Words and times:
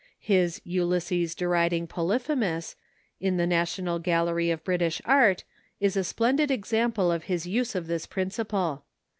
His 0.19 0.59
"Ulysses 0.65 1.35
deriding 1.35 1.85
Polyphemus," 1.85 2.75
in 3.19 3.37
the 3.37 3.45
National 3.45 3.99
Gallery 3.99 4.49
of 4.49 4.63
British 4.63 4.99
Art, 5.05 5.43
is 5.79 5.95
a 5.95 6.03
splendid 6.03 6.49
example 6.49 7.11
of 7.11 7.25
his 7.25 7.45
use 7.45 7.75
of 7.75 7.85
this 7.85 8.07
principle. 8.07 8.83